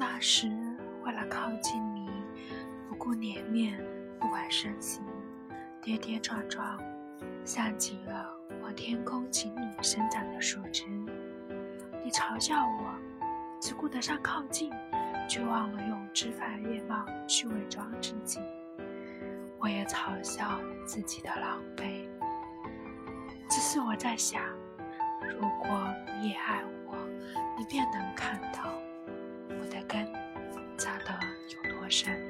[0.00, 0.48] 那时
[1.04, 2.08] 为了靠近你，
[2.88, 3.78] 不顾脸面，
[4.18, 5.04] 不管身形，
[5.82, 6.80] 跌跌撞撞，
[7.44, 10.86] 像极了往天空锦鲤生长的树枝。
[12.02, 12.94] 你嘲笑我，
[13.60, 14.72] 只顾得上靠近，
[15.28, 18.40] 却忘了用枝繁叶茂去伪装自己。
[19.58, 22.08] 我也嘲笑自己的狼狈。
[23.50, 24.42] 只是我在想，
[25.38, 26.96] 如果你也爱我，
[27.58, 28.79] 你便能看到
[31.90, 32.29] Russia.